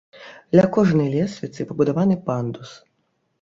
[0.59, 2.73] Ля кожнай лесвіцы пабудаваны пандус.